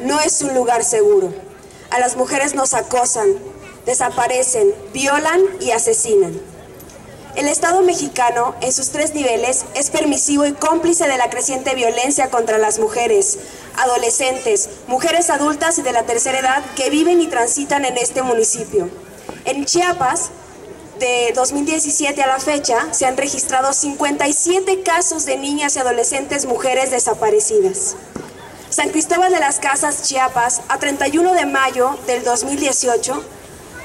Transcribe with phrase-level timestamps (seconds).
[0.00, 1.32] no es un lugar seguro.
[1.90, 3.26] A las mujeres nos acosan,
[3.86, 6.38] desaparecen, violan y asesinan.
[7.36, 12.30] El Estado mexicano, en sus tres niveles, es permisivo y cómplice de la creciente violencia
[12.30, 13.38] contra las mujeres,
[13.76, 18.90] adolescentes, mujeres adultas y de la tercera edad que viven y transitan en este municipio.
[19.44, 20.30] En Chiapas,
[20.98, 26.90] de 2017 a la fecha, se han registrado 57 casos de niñas y adolescentes mujeres
[26.90, 27.96] desaparecidas.
[28.76, 33.24] San Cristóbal de las Casas, Chiapas, a 31 de mayo del 2018,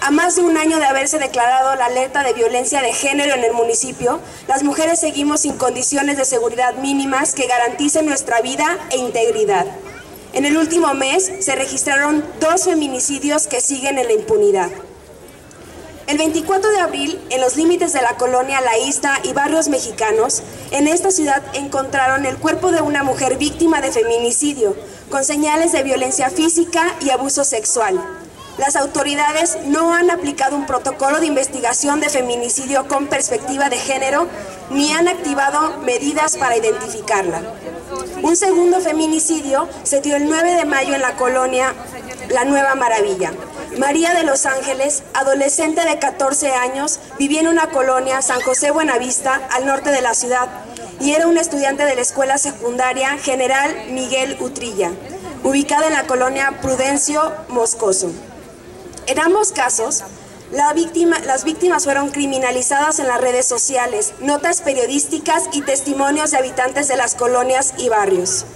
[0.00, 3.44] a más de un año de haberse declarado la alerta de violencia de género en
[3.44, 8.96] el municipio, las mujeres seguimos sin condiciones de seguridad mínimas que garanticen nuestra vida e
[8.96, 9.64] integridad.
[10.32, 14.70] En el último mes se registraron dos feminicidios que siguen en la impunidad.
[16.10, 20.42] El 24 de abril, en los límites de la colonia La Isla y barrios mexicanos,
[20.72, 24.74] en esta ciudad encontraron el cuerpo de una mujer víctima de feminicidio,
[25.08, 28.00] con señales de violencia física y abuso sexual
[28.60, 34.26] las autoridades no han aplicado un protocolo de investigación de feminicidio con perspectiva de género
[34.68, 37.40] ni han activado medidas para identificarla.
[38.22, 41.72] Un segundo feminicidio se dio el 9 de mayo en la colonia
[42.28, 43.32] La Nueva Maravilla.
[43.78, 49.40] María de Los Ángeles, adolescente de 14 años, vivía en una colonia San José Buenavista,
[49.52, 50.48] al norte de la ciudad,
[50.98, 54.90] y era una estudiante de la escuela secundaria General Miguel Utrilla,
[55.44, 58.10] ubicada en la colonia Prudencio Moscoso.
[59.06, 60.02] En ambos casos,
[60.50, 66.96] las víctimas fueron criminalizadas en las redes sociales, notas periodísticas y testimonios de habitantes de
[66.96, 68.46] las colonias y barrios.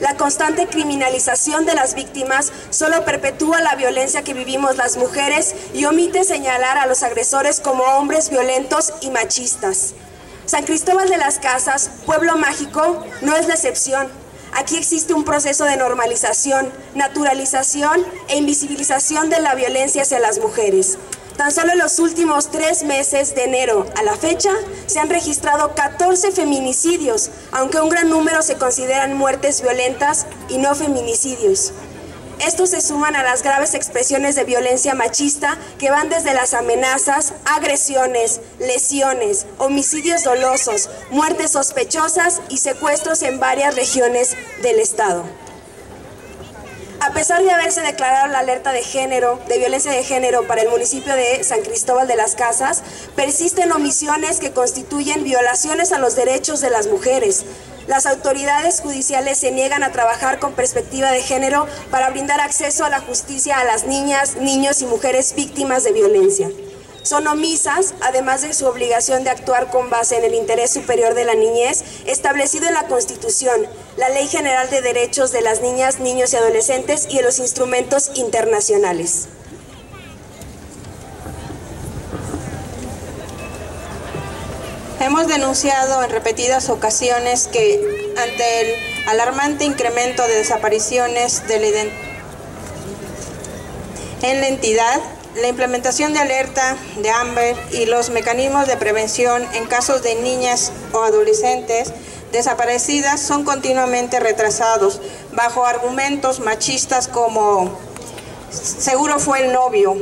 [0.00, 5.86] La constante criminalización de las víctimas solo perpetúa la violencia que vivimos las mujeres y
[5.86, 9.94] omite señalar a los agresores como hombres violentos y machistas.
[10.44, 14.08] San Cristóbal de las Casas, pueblo mágico, no es la excepción.
[14.52, 20.98] Aquí existe un proceso de normalización, naturalización e invisibilización de la violencia hacia las mujeres.
[21.36, 24.50] Tan solo en los últimos tres meses de enero a la fecha
[24.86, 30.74] se han registrado 14 feminicidios, aunque un gran número se consideran muertes violentas y no
[30.74, 31.72] feminicidios.
[32.38, 37.34] Estos se suman a las graves expresiones de violencia machista que van desde las amenazas,
[37.44, 45.24] agresiones, lesiones, homicidios dolosos, muertes sospechosas y secuestros en varias regiones del Estado.
[47.16, 50.68] A pesar de haberse declarado la alerta de género, de violencia de género para el
[50.68, 52.82] municipio de San Cristóbal de las Casas,
[53.14, 57.46] persisten omisiones que constituyen violaciones a los derechos de las mujeres,
[57.86, 62.90] las autoridades judiciales se niegan a trabajar con perspectiva de género para brindar acceso a
[62.90, 66.50] la justicia a las niñas, niños y mujeres víctimas de violencia.
[67.06, 71.24] Son omisas, además de su obligación de actuar con base en el interés superior de
[71.24, 73.64] la niñez, establecido en la Constitución,
[73.96, 78.10] la Ley General de Derechos de las Niñas, Niños y Adolescentes y en los instrumentos
[78.16, 79.28] internacionales.
[84.98, 88.74] Hemos denunciado en repetidas ocasiones que ante el
[89.10, 91.44] alarmante incremento de desapariciones
[94.22, 95.00] en la entidad,
[95.40, 100.72] la implementación de alerta de AMBER y los mecanismos de prevención en casos de niñas
[100.92, 101.92] o adolescentes
[102.32, 105.00] desaparecidas son continuamente retrasados
[105.32, 107.78] bajo argumentos machistas como
[108.50, 109.96] seguro fue el novio,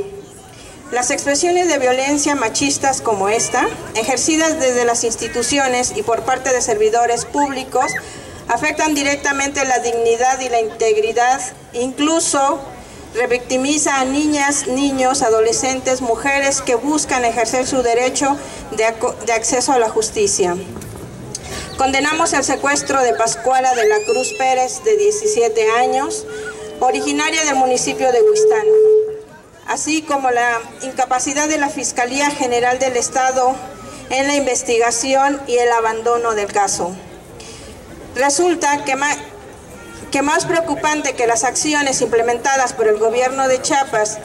[0.93, 6.61] las expresiones de violencia machistas como esta, ejercidas desde las instituciones y por parte de
[6.61, 7.93] servidores públicos,
[8.49, 11.41] afectan directamente la dignidad y la integridad,
[11.73, 12.61] incluso
[13.15, 18.37] revictimiza a niñas, niños, adolescentes, mujeres que buscan ejercer su derecho
[18.73, 18.85] de,
[19.33, 20.57] acceso a la justicia.
[21.79, 26.27] Condenamos el secuestro de Pascuala de la Cruz Pérez, de 17 años,
[26.81, 28.67] originaria del municipio de Huistán
[29.67, 33.55] así como la incapacidad de la Fiscalía General del Estado
[34.11, 36.95] en la investigación y el abandono del caso.
[38.15, 38.97] Resulta que
[40.11, 44.19] que más preocupante que las acciones implementadas por el gobierno de Chiapas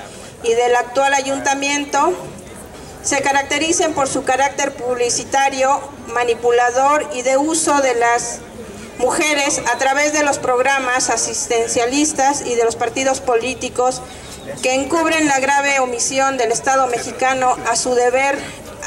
[0.43, 2.13] y del actual ayuntamiento
[3.03, 5.79] se caractericen por su carácter publicitario,
[6.13, 8.39] manipulador y de uso de las
[8.99, 14.01] mujeres a través de los programas asistencialistas y de los partidos políticos
[14.61, 18.37] que encubren la grave omisión del Estado mexicano a su deber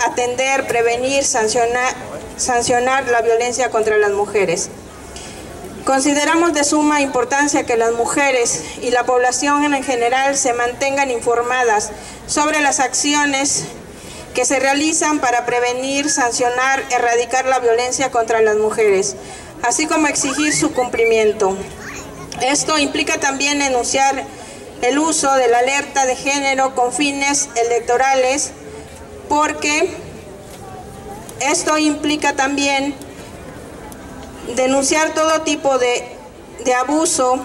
[0.06, 1.94] atender, prevenir, sancionar,
[2.36, 4.68] sancionar la violencia contra las mujeres.
[5.84, 11.90] Consideramos de suma importancia que las mujeres y la población en general se mantengan informadas
[12.28, 13.64] sobre las acciones
[14.32, 19.16] que se realizan para prevenir, sancionar, erradicar la violencia contra las mujeres,
[19.64, 21.56] así como exigir su cumplimiento.
[22.40, 24.24] Esto implica también denunciar
[24.82, 28.52] el uso de la alerta de género con fines electorales
[29.28, 29.90] porque
[31.40, 32.94] esto implica también
[34.54, 36.16] denunciar todo tipo de,
[36.64, 37.44] de abuso,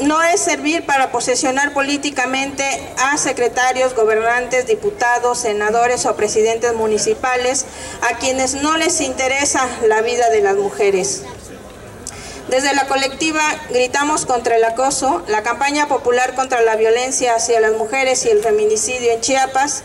[0.00, 2.64] no es servir para posesionar políticamente
[2.98, 7.64] a secretarios, gobernantes, diputados, senadores o presidentes municipales
[8.08, 11.22] a quienes no les interesa la vida de las mujeres.
[12.48, 17.72] Desde la colectiva Gritamos contra el acoso, la campaña popular contra la violencia hacia las
[17.72, 19.82] mujeres y el feminicidio en Chiapas,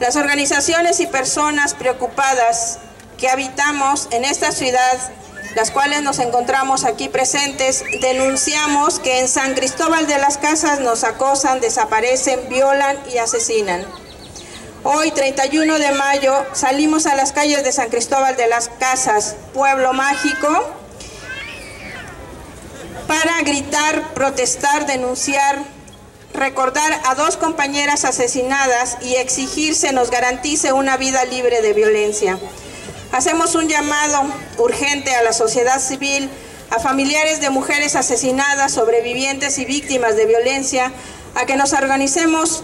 [0.00, 2.80] las organizaciones y personas preocupadas
[3.20, 4.98] que habitamos en esta ciudad,
[5.54, 11.04] las cuales nos encontramos aquí presentes, denunciamos que en San Cristóbal de las Casas nos
[11.04, 13.84] acosan, desaparecen, violan y asesinan.
[14.82, 19.92] Hoy, 31 de mayo, salimos a las calles de San Cristóbal de las Casas, pueblo
[19.92, 20.48] mágico,
[23.06, 25.58] para gritar, protestar, denunciar,
[26.32, 32.38] recordar a dos compañeras asesinadas y exigir se nos garantice una vida libre de violencia.
[33.12, 34.22] Hacemos un llamado
[34.58, 36.30] urgente a la sociedad civil,
[36.70, 40.92] a familiares de mujeres asesinadas, sobrevivientes y víctimas de violencia,
[41.34, 42.62] a que nos organicemos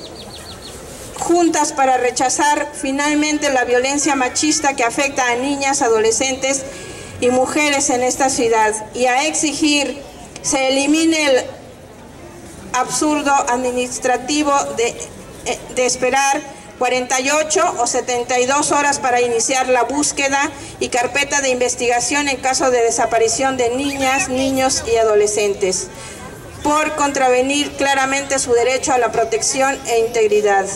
[1.18, 6.62] juntas para rechazar finalmente la violencia machista que afecta a niñas, adolescentes
[7.20, 10.00] y mujeres en esta ciudad y a exigir
[10.42, 11.44] se elimine el
[12.72, 14.88] absurdo administrativo de,
[15.46, 16.40] eh, de esperar
[16.78, 20.50] 48 o 72 horas para iniciar la búsqueda
[20.80, 25.88] y carpeta de investigación en caso de desaparición de niñas, niños y adolescentes,
[26.62, 30.66] por contravenir claramente su derecho a la protección e integridad.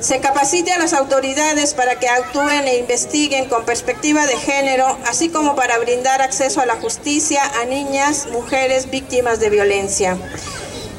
[0.00, 5.28] Se capacite a las autoridades para que actúen e investiguen con perspectiva de género, así
[5.28, 10.18] como para brindar acceso a la justicia a niñas, mujeres víctimas de violencia.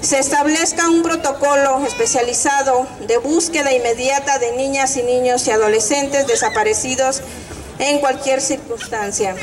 [0.04, 7.22] Se establezca un protocolo especializado de búsqueda inmediata de niñas y niños y adolescentes desaparecidos
[7.80, 9.34] en cualquier circunstancia.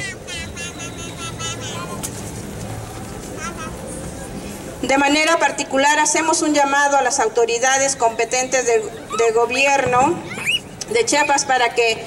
[4.82, 10.22] De manera particular hacemos un llamado a las autoridades competentes de, gobierno
[10.90, 12.04] de Chiapas para que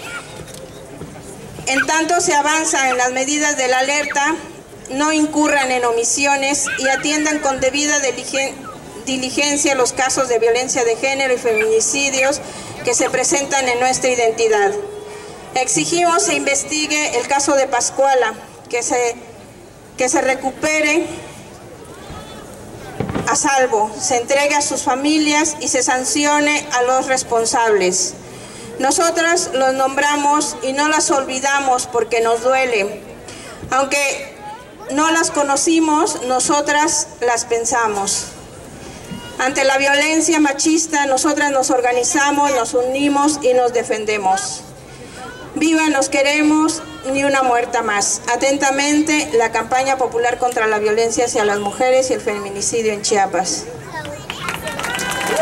[1.65, 4.35] en tanto se avanza en las medidas de la alerta,
[4.89, 7.99] no incurran en omisiones y atiendan con debida
[9.05, 12.41] diligencia los casos de violencia de género y feminicidios
[12.83, 14.71] que se presentan en nuestra identidad.
[15.55, 18.33] Exigimos se investigue el caso de Pascuala,
[18.69, 19.15] que se,
[19.97, 21.05] que se recupere
[23.27, 28.15] a salvo, se entregue a sus familias y se sancione a los responsables.
[28.79, 33.01] Nosotras los nombramos y no las olvidamos porque nos duele.
[33.69, 34.32] Aunque
[34.93, 38.27] no las conocimos, nosotras las pensamos.
[39.39, 44.61] Ante la violencia machista, nosotras nos organizamos, nos unimos y nos defendemos.
[45.55, 46.81] Viva, nos queremos,
[47.11, 48.21] ni una muerta más.
[48.33, 53.65] Atentamente, la campaña popular contra la violencia hacia las mujeres y el feminicidio en Chiapas.